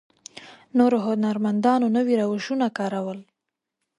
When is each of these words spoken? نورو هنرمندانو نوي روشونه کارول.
نورو 0.77 0.97
هنرمندانو 1.07 1.87
نوي 1.95 2.13
روشونه 2.21 2.67
کارول. 2.77 3.19